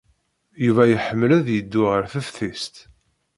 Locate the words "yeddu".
1.51-1.81